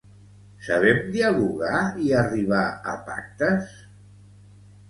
Sabem 0.67 1.01
dialogar 1.15 1.83
i 2.05 2.09
arribar 2.23 2.65
a 2.95 2.97
pactes?. 3.11 3.79